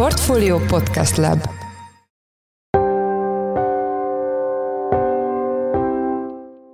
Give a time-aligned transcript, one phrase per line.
[0.00, 1.38] Portfolio Podcast Lab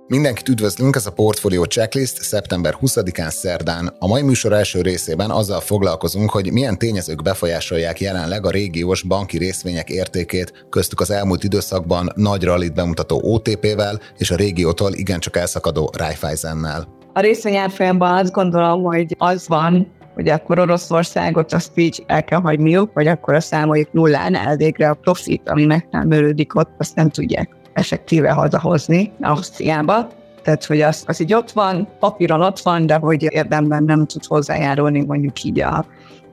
[0.07, 3.95] Mindenkit üdvözlünk, ez a Portfolio Checklist szeptember 20-án szerdán.
[3.99, 9.37] A mai műsor első részében azzal foglalkozunk, hogy milyen tényezők befolyásolják jelenleg a régiós banki
[9.37, 15.91] részvények értékét, köztük az elmúlt időszakban nagy rallit bemutató OTP-vel és a régiótól igencsak elszakadó
[15.97, 16.87] Raiffeisennel.
[17.13, 22.93] A részvényárfolyamban azt gondolom, hogy az van, hogy akkor Oroszországot azt így el kell hagyniuk,
[22.93, 28.31] vagy akkor a számoljuk nullán, elvégre a profit, ami megtermelődik ott, azt nem tudják effektíve
[28.31, 30.07] hazahozni Ausztriába.
[30.43, 34.25] Tehát, hogy az, az így ott van, papíron ott van, de hogy érdemben nem tud
[34.25, 35.85] hozzájárulni mondjuk így a,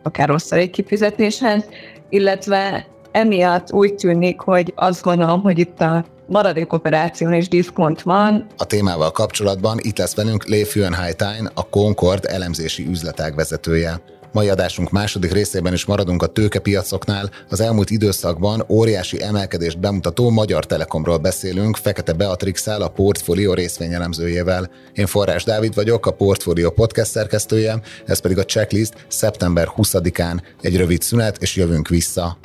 [0.02, 1.64] akár rossz kifizetéshez,
[2.08, 8.46] illetve emiatt úgy tűnik, hogy azt gondolom, hogy itt a maradék operáción és diszkont van.
[8.56, 14.00] A témával kapcsolatban itt lesz velünk Lé Füenheitein, a Concord elemzési üzletág vezetője.
[14.34, 17.30] Mai adásunk második részében is maradunk a tőkepiacoknál.
[17.50, 24.70] Az elmúlt időszakban óriási emelkedést bemutató Magyar Telekomról beszélünk Fekete beatrix a portfólió részvényelemzőjével.
[24.92, 30.42] Én Forrás Dávid vagyok, a Portfólió podcast szerkesztője, ez pedig a checklist szeptember 20-án.
[30.60, 32.38] Egy rövid szünet, és jövünk vissza.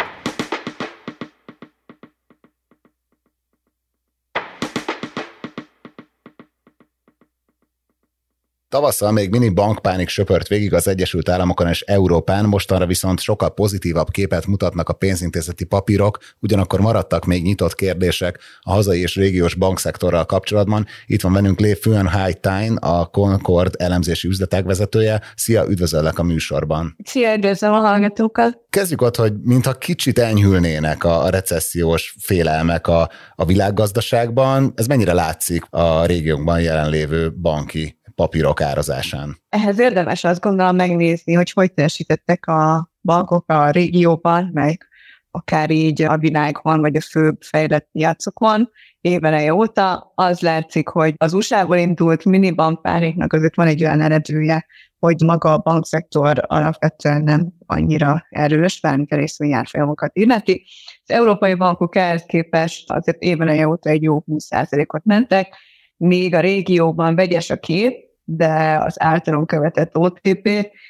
[8.69, 14.09] Tavasszal még mini bankpánik söpört végig az Egyesült Államokon és Európán, mostanra viszont sokkal pozitívabb
[14.09, 20.25] képet mutatnak a pénzintézeti papírok, ugyanakkor maradtak még nyitott kérdések a hazai és régiós bankszektorral
[20.25, 20.85] kapcsolatban.
[21.05, 25.21] Itt van velünk Lé Füenheitein, a Concord elemzési üzletek vezetője.
[25.35, 26.95] Szia, üdvözöllek a műsorban.
[27.03, 28.57] Szia, üdvözlöm a hallgatókat.
[28.69, 34.73] Kezdjük ott, hogy mintha kicsit enyhülnének a, a recessziós félelmek a, a világgazdaságban.
[34.75, 39.37] Ez mennyire látszik a régiónkban jelenlévő banki papírok árazásán.
[39.49, 44.87] Ehhez érdemes azt gondolom megnézni, hogy hogy teljesítettek a bankok a régióban, meg
[45.31, 48.69] akár így a világban, vagy a főbb fejlett piacokon
[49.01, 50.11] éveleje óta.
[50.15, 54.65] Az látszik, hogy az USA-ból indult minibankpáriknak azért van egy olyan eredője,
[54.99, 60.65] hogy maga a bankszektor alapvetően nem annyira erős, bármit a részvényárfolyamokat illeti.
[61.05, 65.55] Az európai bankok ehhez képest azért éveleje óta egy jó 20%-ot mentek,
[65.97, 70.49] még a régióban vegyes a kép, de az általunk követett OTP,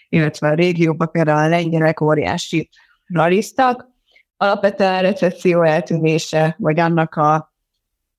[0.09, 2.69] illetve a régióban például a lengyelek óriási
[3.05, 3.87] ralisztak,
[4.37, 7.53] alapvetően a recesszió eltűnése, vagy annak a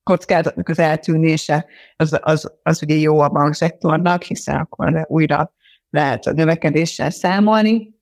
[0.03, 1.67] kockázatnak az eltűnése,
[1.97, 5.53] az, az, az ugye jó a bankszektornak, hiszen akkor újra
[5.91, 7.95] lehet a növekedéssel számolni,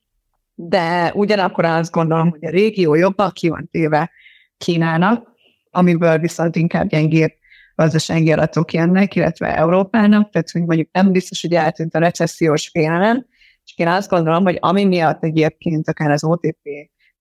[0.55, 4.11] de ugyanakkor azt gondolom, hogy a régió jobban ki van téve
[4.57, 5.27] Kínának,
[5.71, 7.31] amiből viszont inkább gyengébb
[7.79, 13.25] gazdasági adatok jönnek, illetve Európának, tehát hogy mondjuk nem biztos, hogy eltűnt a recessziós félelem,
[13.63, 16.69] és én azt gondolom, hogy ami miatt egyébként akár az OTP,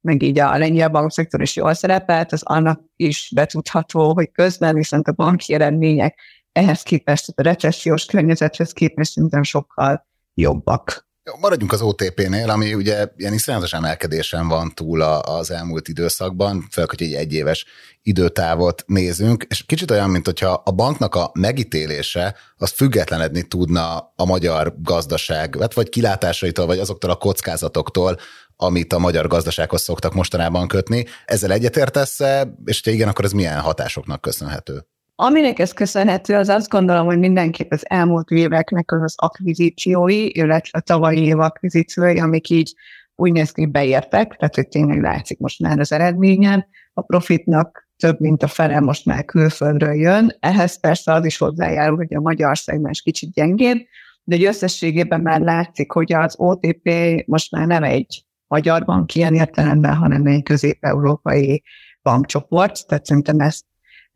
[0.01, 5.09] meg így a lengyel bankszektor is jól szerepelt, az annak is betudható, hogy közben viszont
[5.09, 6.19] a banki eredmények
[6.53, 11.08] ehhez képest, a recessziós környezethez képest szerintem sokkal jobbak.
[11.41, 17.03] Maradjunk az OTP-nél, ami ugye ilyen iszonyatos emelkedésen van túl az elmúlt időszakban, főleg, hogy
[17.03, 17.67] egy egyéves
[18.03, 24.25] időtávot nézünk, és kicsit olyan, mint hogyha a banknak a megítélése az függetlenedni tudna a
[24.25, 28.19] magyar gazdaság, hát vagy kilátásaitól, vagy azoktól a kockázatoktól,
[28.57, 31.07] amit a magyar gazdasághoz szoktak mostanában kötni.
[31.25, 32.19] Ezzel egyetértesz
[32.65, 34.87] és ha igen, akkor ez milyen hatásoknak köszönhető?
[35.21, 40.79] Aminek ez köszönhető, az azt gondolom, hogy mindenképp az elmúlt éveknek az, az akvizíciói, illetve
[40.79, 42.75] a tavalyi év akvizíciói, amik így
[43.15, 46.67] úgy néz ki, beértek, tehát hogy tényleg látszik most már az eredményen.
[46.93, 50.37] A profitnak több mint a fele most már külföldről jön.
[50.41, 53.79] Ehhez persze az is hozzájárul, hogy a magyar szegmens kicsit gyengébb,
[54.25, 56.91] de egy összességében már látszik, hogy az OTP
[57.27, 61.63] most már nem egy magyar bank ilyen értelemben, hanem egy közép-európai
[62.03, 63.65] bankcsoport, tehát szerintem ezt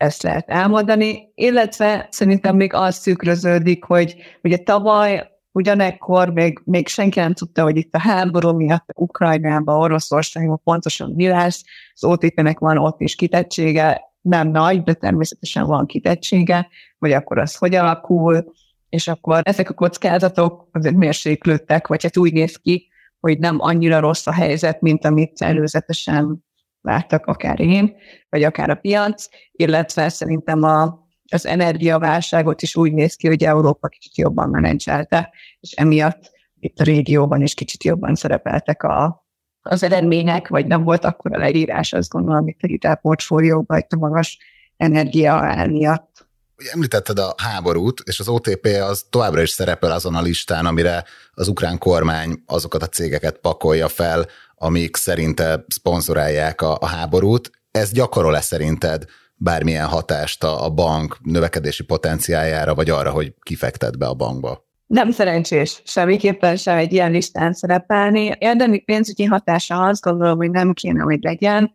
[0.03, 7.21] ezt lehet elmondani, illetve szerintem még az szűkröződik, hogy ugye tavaly ugyanekkor még, még senki
[7.21, 11.63] nem tudta, hogy itt a háború miatt Ukrajnában, Oroszországban pontosan mi lesz,
[11.95, 16.69] az OTP-nek van ott is kitettsége, nem nagy, de természetesen van kitettsége,
[16.99, 18.53] vagy akkor az hogy alakul,
[18.89, 22.89] és akkor ezek a kockázatok azért mérséklődtek, vagy hát úgy néz ki,
[23.21, 26.45] hogy nem annyira rossz a helyzet, mint amit előzetesen
[26.83, 27.95] láttak akár én,
[28.29, 33.89] vagy akár a piac, illetve szerintem a, az energiaválságot is úgy néz ki, hogy Európa
[33.89, 35.31] kicsit jobban menedzselte,
[35.61, 36.31] és emiatt
[36.61, 39.27] itt a régióban is kicsit jobban szerepeltek a,
[39.63, 43.97] az eredmények, vagy nem volt akkor a leírás, azt gondolom, itt a hitelportfólióban, itt a
[43.97, 44.39] magas
[44.77, 46.27] energia miatt.
[46.59, 51.05] Ugye említetted a háborút, és az OTP az továbbra is szerepel azon a listán, amire
[51.33, 54.27] az ukrán kormány azokat a cégeket pakolja fel,
[54.63, 57.51] amik szerinte szponzorálják a, a háborút.
[57.71, 59.05] Ez gyakorol-e szerinted
[59.35, 64.67] bármilyen hatást a, a bank növekedési potenciáljára, vagy arra, hogy kifektet be a bankba?
[64.87, 68.33] Nem szerencsés semmiképpen sem egy ilyen listán szerepelni.
[68.39, 71.73] Érdemi pénzügyi hatása azt gondolom, hogy nem kéne, hogy legyen.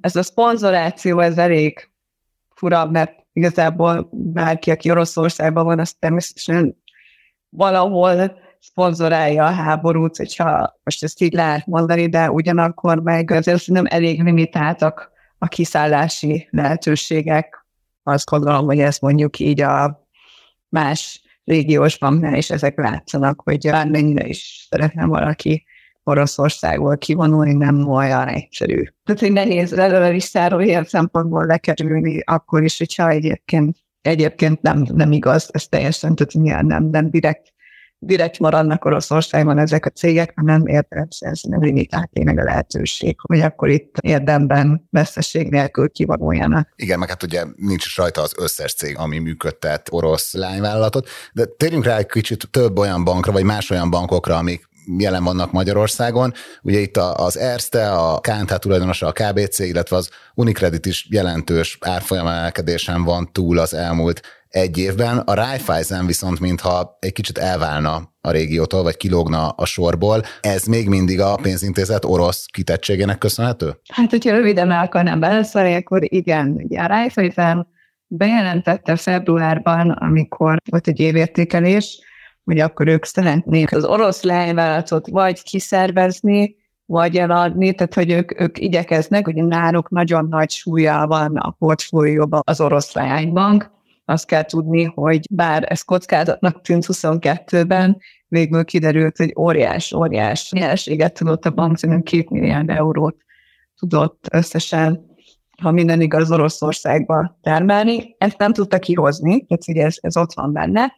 [0.00, 1.90] Ez a szponzoráció, ez elég
[2.54, 6.76] fura, mert igazából bárki, aki Oroszországban van, az természetesen
[7.48, 13.84] valahol szponzorálja a háborút, hogyha most ezt így lehet mondani, de ugyanakkor meg azért nem
[13.88, 17.66] elég limitáltak a kiszállási lehetőségek.
[18.02, 20.06] Azt gondolom, hogy ezt mondjuk így a
[20.68, 25.64] más régiós banknál is ezek látszanak, hogy bármennyire is szeretne valaki
[26.04, 28.82] Oroszországból kivonulni, nem olyan egyszerű.
[29.04, 35.12] Tehát, hogy nehéz előre listáról ilyen szempontból lekerülni, akkor is, hogyha egyébként, egyébként nem, nem
[35.12, 37.54] igaz, ez teljesen, tehát nem, nem direkt
[37.98, 43.96] direkt maradnak Oroszországban ezek a cégek, hanem értelemszerűen limitált tényleg a lehetőség, hogy akkor itt
[44.00, 46.68] érdemben veszteség nélkül kivonuljanak.
[46.76, 51.84] Igen, meg hát ugye nincs rajta az összes cég, ami működtet orosz lányvállalatot, de térjünk
[51.84, 56.32] rá egy kicsit több olyan bankra, vagy más olyan bankokra, amik jelen vannak Magyarországon.
[56.62, 63.04] Ugye itt az Erste, a KNT tulajdonosa, a KBC, illetve az Unicredit is jelentős árfolyamelkedésen
[63.04, 64.20] van túl az elmúlt
[64.56, 65.18] egy évben.
[65.18, 70.22] A Raiffeisen viszont mintha egy kicsit elválna a régiótól, vagy kilógna a sorból.
[70.40, 73.80] Ez még mindig a pénzintézet orosz kitettségének köszönhető?
[73.92, 76.50] Hát, hogyha röviden el akarnám beleszólni, akkor igen.
[76.50, 77.66] Ugye a Raiffeisen
[78.06, 82.00] bejelentette februárban, amikor volt egy évértékelés,
[82.44, 86.56] hogy akkor ők szeretnék az orosz lányvállalatot vagy kiszervezni,
[86.86, 92.40] vagy eladni, tehát hogy ők, ők igyekeznek, hogy náluk nagyon nagy súlya van a portfólióban
[92.44, 93.74] az orosz leánybank,
[94.08, 97.98] azt kell tudni, hogy bár ez kockázatnak tűnt 22-ben,
[98.28, 103.16] végül kiderült, hogy óriás, óriás nyereséget tudott a bank, szerintem két milliárd eurót
[103.78, 105.14] tudott összesen,
[105.62, 108.14] ha minden igaz, Oroszországba termelni.
[108.18, 110.92] Ezt nem tudta kihozni, tehát ugye ez, ez ott van benne,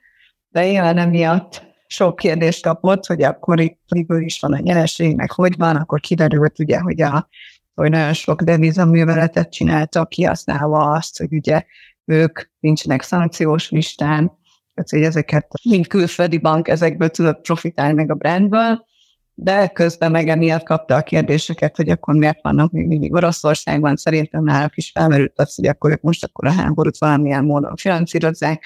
[0.49, 5.31] de nyilván emiatt sok kérdést kapott, hogy akkor itt miből is van a nyereség, meg
[5.31, 7.29] hogy van, akkor kiderült ugye, hogy, a,
[7.75, 11.65] hogy nagyon sok devizaműveletet csináltak, kihasználva azt, hogy ugye
[12.09, 14.39] ők nincsenek szankciós listán,
[14.75, 18.87] tehát hogy ezeket mind külföldi bank ezekből tudott profitálni meg a brandből,
[19.35, 24.45] de közben meg emiatt kapta a kérdéseket, hogy akkor miért vannak még mindig Oroszországban, szerintem
[24.45, 28.65] náluk is felmerült az, hogy akkor ők most akkor a háborút valamilyen módon finanszírozzák,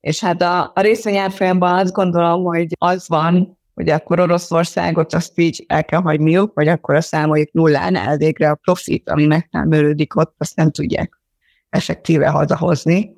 [0.00, 5.64] és hát a, a részvényárfolyamban azt gondolom, hogy az van, hogy akkor Oroszországot azt így
[5.66, 10.56] el kell hagyniuk, vagy akkor a számoljuk nullán elvégre a profit, ami megtermelődik ott, azt
[10.56, 11.22] nem tudják
[11.74, 13.14] effektíve hazahozni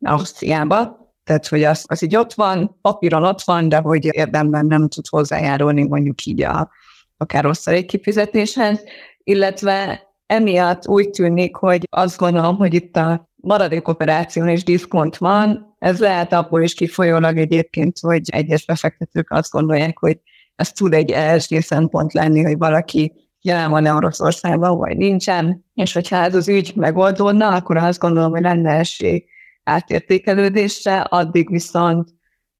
[0.00, 1.04] Ausztriába.
[1.24, 5.06] Tehát, hogy az, az így ott van, papíron ott van, de hogy érdemben nem tud
[5.08, 6.70] hozzájárulni mondjuk így a,
[7.16, 7.50] akár
[7.86, 8.80] kifizetéshez,
[9.22, 15.76] illetve emiatt úgy tűnik, hogy azt gondolom, hogy itt a maradék operáción is diszkont van,
[15.78, 20.20] ez lehet abból is kifolyólag egyébként, hogy egyes befektetők azt gondolják, hogy
[20.54, 23.12] ez tud egy első szempont lenni, hogy valaki
[23.46, 28.42] jelen van-e Oroszországban, vagy nincsen, és hogyha ez az ügy megoldódna, akkor azt gondolom, hogy
[28.42, 29.24] lenne esély
[29.64, 32.08] átértékelődésre, addig viszont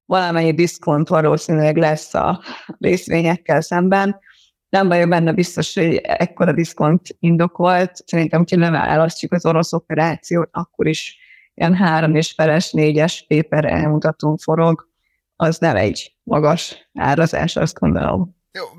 [0.05, 2.41] valamennyi diszkont valószínűleg lesz a
[2.79, 4.19] részvényekkel szemben.
[4.69, 7.91] Nem vagyok benne biztos, hogy ekkora diszkont indokolt.
[8.05, 11.17] Szerintem, hogyha nem elasztjuk az orosz operációt, akkor is
[11.53, 14.89] ilyen három és feles, négyes péper elmutatunk forog,
[15.35, 18.36] az nem egy magas árazás, azt gondolom.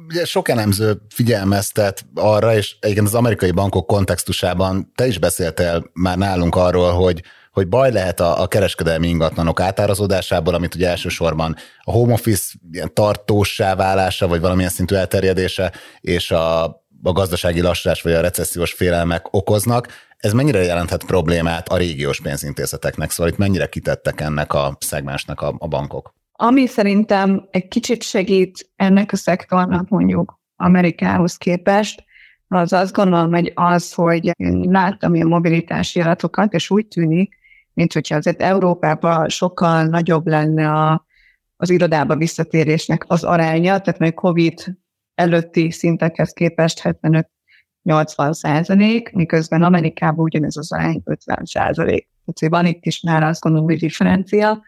[0.08, 6.18] Ugye sok elemző figyelmeztet arra, és egyébként az amerikai bankok kontextusában te is beszéltél már
[6.18, 7.22] nálunk arról, hogy
[7.58, 12.94] hogy baj lehet a, a kereskedelmi ingatlanok átárazódásából, amit ugye elsősorban a home office ilyen
[12.94, 16.64] tartósá válása, vagy valamilyen szintű elterjedése, és a,
[17.02, 19.88] a gazdasági lassulás, vagy a recessziós félelmek okoznak.
[20.16, 23.10] Ez mennyire jelenthet problémát a régiós pénzintézeteknek?
[23.10, 26.14] Szóval itt mennyire kitettek ennek a szegmensnek a, a bankok?
[26.40, 32.04] Ami szerintem egy kicsit segít ennek a szektornak mondjuk Amerikához képest,
[32.48, 34.30] az azt gondolom, hogy az, hogy
[34.62, 37.38] láttam ilyen mobilitási adatokat, és úgy tűnik,
[37.72, 41.06] mint hogyha azért Európában sokkal nagyobb lenne a,
[41.56, 44.76] az irodába visszatérésnek az aránya, tehát még COVID
[45.14, 46.80] előtti szintekhez képest
[47.84, 52.08] 75-80 százalék, miközben Amerikában ugyanez az arány 50 százalék.
[52.32, 54.62] Tehát van itt is már azt gondolom, hogy differencia,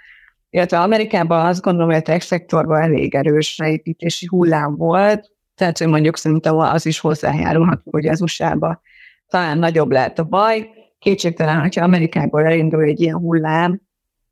[0.51, 5.89] illetve Amerikában azt gondolom, hogy a tech szektorban elég erős építési hullám volt, tehát hogy
[5.89, 8.81] mondjuk szerintem az is hozzájárulhat, hogy az usa
[9.29, 10.69] talán nagyobb lehet a baj.
[10.99, 13.81] Kétségtelen, hogyha Amerikából elindul egy ilyen hullám,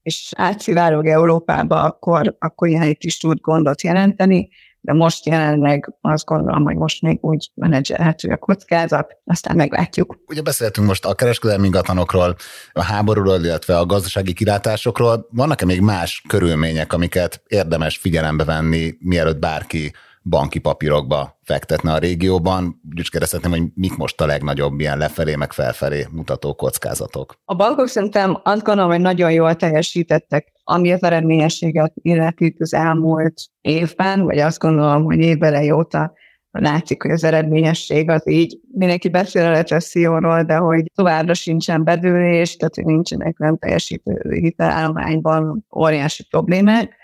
[0.03, 4.49] és átszivárog Európába, akkor, akkor ilyen itt is tud gondot jelenteni,
[4.89, 10.17] de most jelenleg azt gondolom, hogy most még úgy menedzselhető a kockázat, aztán meglátjuk.
[10.27, 12.37] Ugye beszéltünk most a kereskedelmi ingatlanokról,
[12.73, 15.27] a háborúról, illetve a gazdasági kilátásokról.
[15.31, 19.93] Vannak-e még más körülmények, amiket érdemes figyelembe venni, mielőtt bárki
[20.29, 22.81] banki papírokba fektetne a régióban.
[22.99, 27.35] Úgy kérdezhetném, hogy mik most a legnagyobb ilyen lefelé, meg felfelé mutató kockázatok.
[27.45, 33.35] A bankok szerintem azt gondolom, hogy nagyon jól teljesítettek, ami az eredményességet illeti az elmúlt
[33.61, 36.13] évben, vagy azt gondolom, hogy évele óta
[36.51, 42.57] látszik, hogy az eredményesség az így, mindenki beszél a recesszióról, de hogy továbbra sincsen bedőlés,
[42.57, 46.98] tehát hogy nincsenek nem teljesítő hitelállományban óriási problémák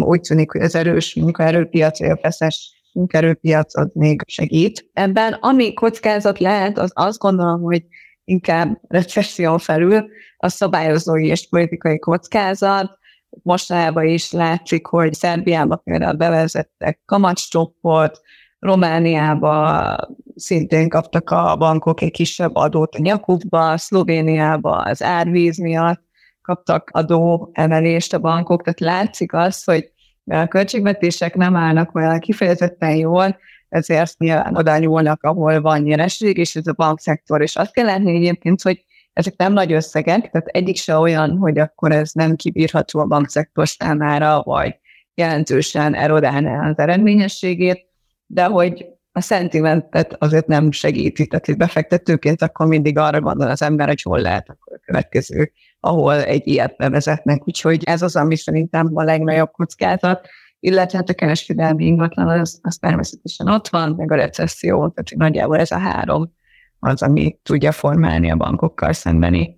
[0.00, 4.90] úgy tűnik, hogy az erős munkaerőpiac, vagy a feszes munkaerőpiac az még segít.
[4.92, 7.84] Ebben ami kockázat lehet, az azt gondolom, hogy
[8.24, 10.04] inkább recesszión felül
[10.36, 12.98] a szabályozói és politikai kockázat,
[13.42, 18.20] mostanában is látszik, hogy Szerbiában például bevezettek kamatstoppot,
[18.58, 19.96] Romániába
[20.34, 26.02] szintén kaptak a bankok egy kisebb adót a nyakukba, Szlovéniába az árvíz miatt,
[26.42, 29.92] kaptak adó emelést a bankok, tehát látszik az, hogy
[30.24, 33.36] a költségvetések nem állnak olyan kifejezetten jól,
[33.68, 37.42] ezért nyilván oda nyúlnak, ahol van nyereség, és ez a bankszektor.
[37.42, 41.58] És azt kell látni egyébként, hogy ezek nem nagy összegek, tehát egyik se olyan, hogy
[41.58, 44.74] akkor ez nem kibírható a bankszektor számára, vagy
[45.14, 47.86] jelentősen erodálná az eredményességét,
[48.26, 53.62] de hogy a szentimentet azért nem segíti, tehát hogy befektetőként akkor mindig arra gondol az
[53.62, 55.52] ember, hogy hol lehet akkor a következő
[55.84, 57.48] ahol egy ilyet bevezetnek.
[57.48, 60.28] Úgyhogy ez az, ami szerintem a legnagyobb kockázat,
[60.60, 65.58] illetve hát a kereskedelmi ingatlan az, az természetesen ott van, meg a recesszió, tehát nagyjából
[65.58, 66.32] ez a három
[66.78, 69.56] az, ami tudja formálni a bankokkal szembeni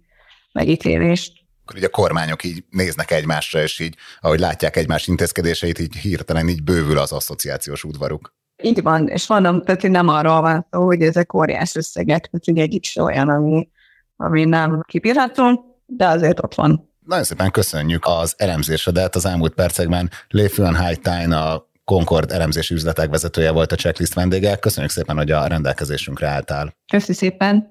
[0.53, 1.33] megítélést.
[1.63, 6.49] Akkor így a kormányok így néznek egymásra, és így, ahogy látják egymás intézkedéseit, így hirtelen
[6.49, 8.35] így bővül az asszociációs udvaruk.
[8.63, 12.63] Így van, és mondom, tehát nem arról van szó, hogy ezek óriás összegek, tehát ugye
[12.63, 13.69] egyik se olyan, ami,
[14.17, 16.93] ami nem kibírható, de azért ott van.
[17.07, 19.15] Nagyon szépen köszönjük az elemzésedet.
[19.15, 24.57] Az elmúlt percekben Léfően High a Concord elemzési üzletek vezetője volt a checklist vendége.
[24.57, 26.75] Köszönjük szépen, hogy a rendelkezésünkre álltál.
[26.93, 27.71] Köszönjük szépen.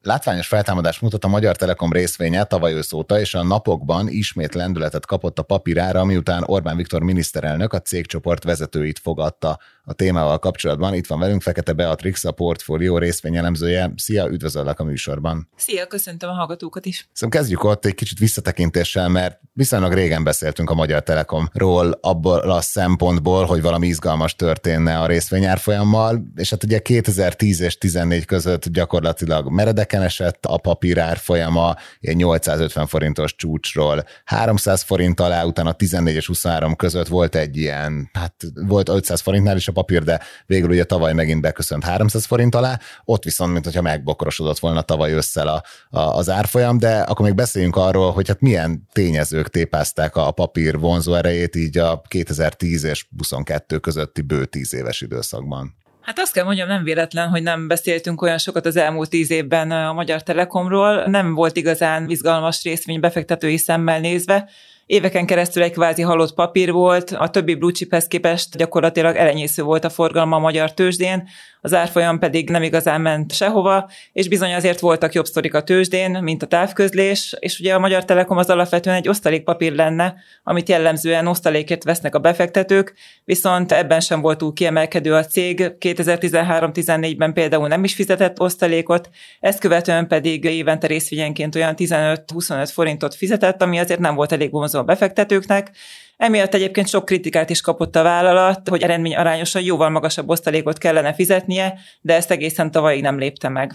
[0.00, 5.06] Látványos feltámadás mutat a Magyar Telekom részvénye tavaly ősz óta, és a napokban ismét lendületet
[5.06, 10.94] kapott a papírára, miután Orbán Viktor miniszterelnök a cégcsoport vezetőit fogadta a témával kapcsolatban.
[10.94, 13.92] Itt van velünk Fekete Beatrix, a portfólió részvényelemzője.
[13.96, 15.48] Szia, üdvözöllek a műsorban.
[15.56, 17.08] Szia, köszöntöm a hallgatókat is.
[17.12, 22.60] Szóval kezdjük ott egy kicsit visszatekintéssel, mert viszonylag régen beszéltünk a Magyar Telekomról abból a
[22.60, 29.50] szempontból, hogy valami izgalmas történne a részvényárfolyammal, és hát ugye 2010 és 14 között gyakorlatilag
[29.50, 36.26] meredeken esett a papírár folyama, egy 850 forintos csúcsról 300 forint alá, utána 14 és
[36.26, 38.34] 23 között volt egy ilyen, hát
[38.66, 42.78] volt 500 forintnál is a papír, de végül ugye tavaly megint beköszönt 300 forint alá,
[43.04, 47.34] ott viszont, mint hogyha megbokorosodott volna tavaly összel a, a, az árfolyam, de akkor még
[47.34, 52.84] beszéljünk arról, hogy hát milyen tényezők tépázták a, a papír vonzó erejét így a 2010
[52.84, 55.74] és 22 közötti bő 10 éves időszakban.
[56.04, 59.70] Hát azt kell mondjam, nem véletlen, hogy nem beszéltünk olyan sokat az elmúlt tíz évben
[59.70, 61.04] a Magyar Telekomról.
[61.06, 64.48] Nem volt igazán izgalmas részvény befektetői szemmel nézve
[64.86, 69.84] éveken keresztül egy kvázi halott papír volt, a többi blue chiphez képest gyakorlatilag elenyésző volt
[69.84, 71.28] a forgalma a magyar tőzsdén,
[71.64, 76.22] az árfolyam pedig nem igazán ment sehova, és bizony azért voltak jobb sztorik a tőzsdén,
[76.22, 81.26] mint a távközlés, és ugye a Magyar Telekom az alapvetően egy osztalékpapír lenne, amit jellemzően
[81.26, 87.84] osztalékért vesznek a befektetők, viszont ebben sem volt túl kiemelkedő a cég, 2013-14-ben például nem
[87.84, 89.08] is fizetett osztalékot,
[89.40, 94.83] ezt követően pedig évente részvényenként olyan 15-25 forintot fizetett, ami azért nem volt elég vonzó
[94.84, 95.70] befektetőknek,
[96.16, 101.14] Emiatt egyébként sok kritikát is kapott a vállalat, hogy eredmény arányosan jóval magasabb osztalékot kellene
[101.14, 103.72] fizetnie, de ezt egészen tavalyig nem lépte meg.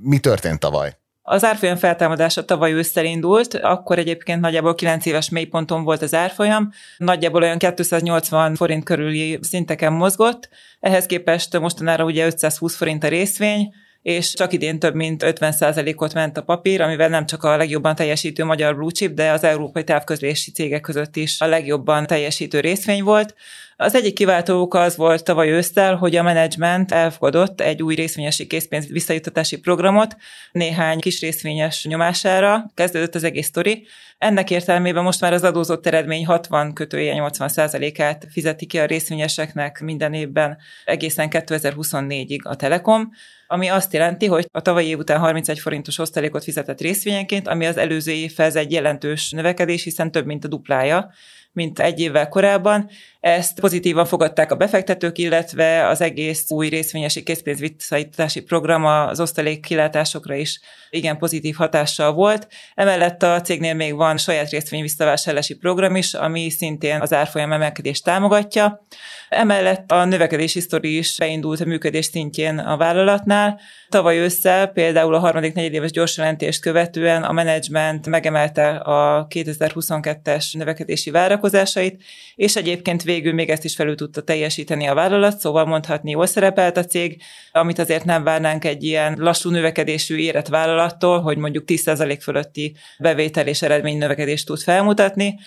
[0.00, 0.96] Mi történt tavaly?
[1.22, 6.70] Az árfolyam feltámadása tavaly ősszel indult, akkor egyébként nagyjából 9 éves mélyponton volt az árfolyam,
[6.96, 10.48] nagyjából olyan 280 forint körüli szinteken mozgott,
[10.80, 13.74] ehhez képest mostanára ugye 520 forint a részvény,
[14.06, 18.44] és csak idén több mint 50%-ot ment a papír, amivel nem csak a legjobban teljesítő
[18.44, 23.34] magyar blue chip, de az európai távközlési cégek között is a legjobban teljesítő részvény volt.
[23.78, 28.88] Az egyik kiváltó az volt tavaly ősztel, hogy a menedzsment elfogadott egy új részvényesi készpénz
[28.88, 30.16] visszajuttatási programot
[30.52, 32.70] néhány kis részvényes nyomására.
[32.74, 33.86] Kezdődött az egész sztori.
[34.18, 37.50] Ennek értelmében most már az adózott eredmény 60 kötője 80
[37.96, 43.10] át fizeti ki a részvényeseknek minden évben egészen 2024-ig a Telekom
[43.48, 47.76] ami azt jelenti, hogy a tavalyi év után 31 forintos osztalékot fizetett részvényenként, ami az
[47.76, 51.10] előző évhez egy jelentős növekedés, hiszen több mint a duplája
[51.56, 52.90] mint egy évvel korábban.
[53.26, 59.60] Ezt pozitívan fogadták a befektetők, illetve az egész új részvényesi készpénz visszaítási program az osztalék
[59.60, 62.48] kilátásokra is igen pozitív hatással volt.
[62.74, 68.04] Emellett a cégnél még van saját részvény visszavásárlási program is, ami szintén az árfolyam emelkedést
[68.04, 68.86] támogatja.
[69.28, 73.60] Emellett a növekedési sztori is beindult a működés szintjén a vállalatnál.
[73.88, 82.02] Tavaly ősszel például a harmadik negyedéves gyorsjelentést követően a menedzsment megemelte a 2022-es növekedési várakozásait,
[82.34, 86.76] és egyébként végül még ezt is felül tudta teljesíteni a vállalat, szóval mondhatni jól szerepelt
[86.76, 92.18] a cég, amit azért nem várnánk egy ilyen lassú növekedésű érett vállalattól, hogy mondjuk 10%
[92.22, 95.38] fölötti bevétel és eredmény növekedést tud felmutatni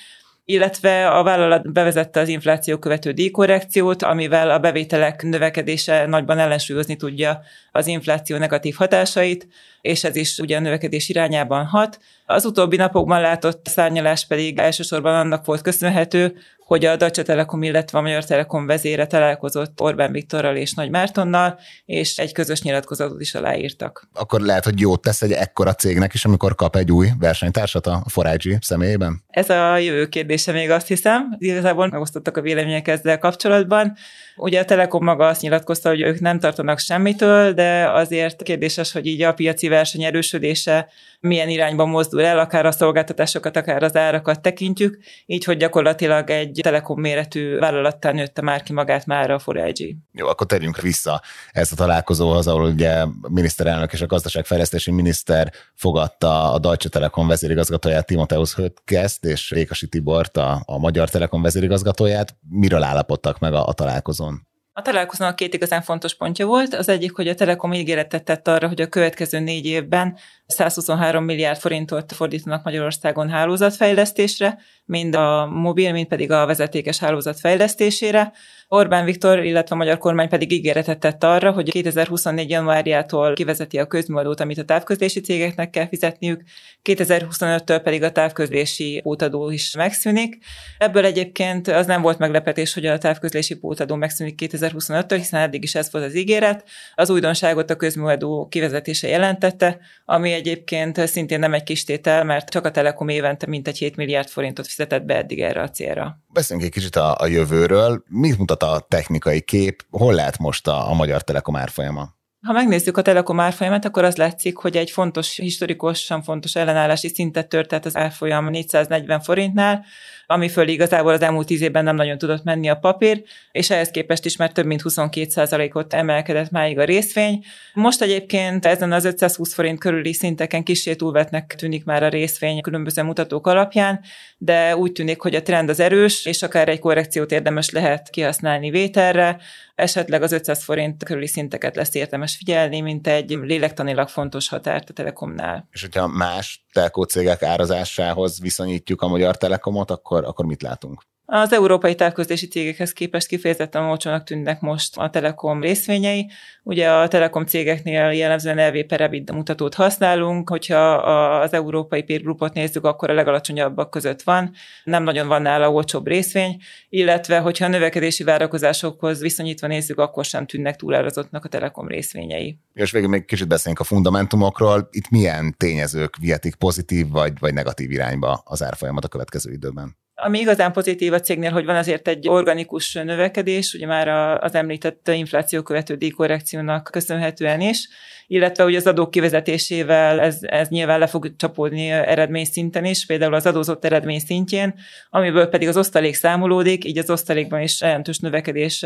[0.46, 7.42] illetve a vállalat bevezette az infláció követő díjkorrekciót, amivel a bevételek növekedése nagyban ellensúlyozni tudja
[7.72, 9.48] az infláció negatív hatásait,
[9.82, 12.00] és ez is ugye a növekedés irányában hat.
[12.26, 16.38] Az utóbbi napokban látott szárnyalás pedig elsősorban annak volt köszönhető,
[16.70, 21.60] hogy a Deutsche Telekom, illetve a Magyar Telekom vezére találkozott Orbán Viktorral és Nagy Mártonnal,
[21.86, 24.10] és egy közös nyilatkozatot is aláírtak.
[24.14, 28.04] Akkor lehet, hogy jót tesz egy ekkora cégnek is, amikor kap egy új versenytársat a
[28.08, 29.24] Forágyi személyében?
[29.28, 31.36] Ez a jövő kérdése még azt hiszem.
[31.38, 33.96] Igazából megosztottak a vélemények ezzel kapcsolatban.
[34.36, 39.06] Ugye a Telekom maga azt nyilatkozta, hogy ők nem tartanak semmitől, de azért kérdéses, hogy
[39.06, 40.88] így a piaci verseny erősödése
[41.20, 46.59] milyen irányba mozdul el, akár a szolgáltatásokat, akár az árakat tekintjük, így hogy gyakorlatilag egy
[46.62, 51.72] Telekom méretű vállalattal nőtte már ki magát már a 4 Jó, akkor térjünk vissza ezt
[51.72, 58.06] a találkozóhoz, ahol ugye a miniszterelnök és a gazdaságfejlesztési miniszter fogadta a Deutsche Telekom vezérigazgatóját,
[58.06, 62.36] Timoteus Höttgeszt és Rékasi Tibort, a, a Magyar Telekom vezérigazgatóját.
[62.50, 64.48] Miről állapodtak meg a, a találkozón?
[64.74, 66.74] A találkozónak két igazán fontos pontja volt.
[66.74, 70.18] Az egyik, hogy a Telekom ígéretet tett arra, hogy a következő négy évben
[70.52, 78.32] 123 milliárd forintot fordítanak Magyarországon hálózatfejlesztésre, mind a mobil, mind pedig a vezetékes hálózat fejlesztésére.
[78.68, 82.50] Orbán Viktor, illetve a magyar kormány pedig ígéretet tett arra, hogy 2024.
[82.50, 86.44] januárjától kivezeti a közműadót, amit a távközlési cégeknek kell fizetniük,
[86.84, 90.38] 2025-től pedig a távközlési pótadó is megszűnik.
[90.78, 95.76] Ebből egyébként az nem volt meglepetés, hogy a távközlési pótadó megszűnik 2025-től, hiszen eddig is
[95.76, 96.64] ez volt az ígéret.
[96.96, 102.66] Az újdonságot a közműadó kivezetése jelentette, ami egyébként szintén nem egy kis tétel, mert csak
[102.66, 106.20] a Telekom évente mintegy 7 milliárd forintot fizetett be eddig erre a célra.
[106.34, 108.04] Beszéljünk egy kicsit a, a jövőről.
[108.08, 109.86] Mit mutat a technikai kép?
[109.90, 112.18] Hol lehet most a, a Magyar Telekom árfolyama?
[112.46, 117.50] Ha megnézzük a Telekom árfolyamat, akkor az látszik, hogy egy fontos, historikusan fontos ellenállási szintet
[117.50, 119.86] tört, tehát az árfolyam 440 forintnál,
[120.32, 123.92] ami föl igazából az elmúlt tíz évben nem nagyon tudott menni a papír, és ehhez
[123.92, 127.44] képest is már több mint 22%-ot emelkedett máig a részvény.
[127.74, 133.04] Most egyébként ezen az 520 forint körüli szinteken kicsit túlvetnek tűnik már a részvény különböző
[133.04, 134.00] mutatók alapján,
[134.38, 138.70] de úgy tűnik, hogy a trend az erős, és akár egy korrekciót érdemes lehet kihasználni
[138.70, 139.40] vételre,
[139.76, 144.94] esetleg az 500 forint körüli szinteket lesz érdemes figyelni, mint egy lélektanilag fontos határt a
[144.94, 145.68] Telekomnál.
[145.72, 151.02] És hogyha más telkó cégek árazásához viszonyítjuk a Magyar Telekomot, akkor, akkor mit látunk?
[151.32, 156.30] Az európai távközlési cégekhez képest kifejezetten olcsónak tűnnek most a Telekom részvényei.
[156.64, 160.94] Ugye a Telekom cégeknél jellemzően LV per EBITDA mutatót használunk, hogyha
[161.40, 162.22] az európai peer
[162.54, 164.52] nézzük, akkor a legalacsonyabbak között van,
[164.84, 166.58] nem nagyon van nála olcsóbb részvény,
[166.90, 172.58] illetve hogyha a növekedési várakozásokhoz viszonyítva nézzük, akkor sem tűnnek túlárazottnak a Telekom részvényei.
[172.74, 174.88] És végül még kicsit beszéljünk a fundamentumokról.
[174.92, 179.98] Itt milyen tényezők vihetik pozitív vagy, vagy negatív irányba az árfolyamat a következő időben?
[180.22, 184.08] Ami igazán pozitív a cégnél, hogy van azért egy organikus növekedés, ugye már
[184.44, 187.88] az említett infláció követő díjkorrekciónak köszönhetően is,
[188.32, 193.34] illetve ugye az adók kivezetésével ez, ez nyilván le fog csapódni eredmény szinten is, például
[193.34, 194.74] az adózott eredmény szintjén,
[195.10, 198.86] amiből pedig az osztalék számolódik, így az osztalékban is jelentős növekedés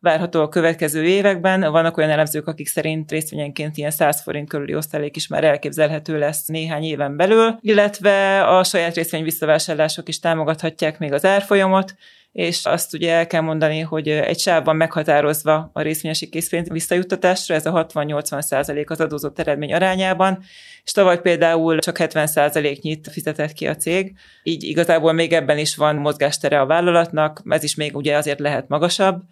[0.00, 1.60] várható a következő években.
[1.60, 6.46] Vannak olyan elemzők, akik szerint részvényenként ilyen 100 forint körüli osztalék is már elképzelhető lesz
[6.46, 11.94] néhány éven belül, illetve a saját részvény visszavásárlások is támogathatják még az árfolyamot,
[12.32, 17.66] és azt ugye el kell mondani, hogy egy sávban meghatározva a részvényesi készpénz visszajuttatásra, ez
[17.66, 20.38] a 60-80 százalék az adózott eredmény arányában,
[20.84, 24.12] és tavaly például csak 70 százaléknyit fizetett ki a cég,
[24.42, 28.68] így igazából még ebben is van mozgástere a vállalatnak, ez is még ugye azért lehet
[28.68, 29.22] magasabb,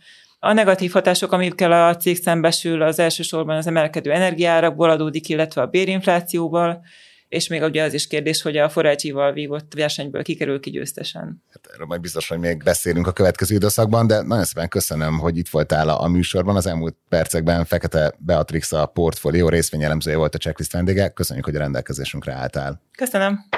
[0.41, 5.67] a negatív hatások, amikkel a cég szembesül, az elsősorban az emelkedő energiárakból adódik, illetve a
[5.67, 6.85] bérinflációval,
[7.29, 11.43] és még ugye az is kérdés, hogy a forágyival vívott versenyből kikerül ki győztesen.
[11.53, 15.39] Hát erről majd biztos, hogy még beszélünk a következő időszakban, de nagyon szépen köszönöm, hogy
[15.39, 16.57] itt voltál a műsorban.
[16.57, 21.09] Az elmúlt percekben Fekete Beatrix a portfólió részvényelemzője volt a checklist vendége.
[21.09, 22.83] Köszönjük, hogy a rendelkezésünkre álltál.
[22.97, 23.58] Köszönöm.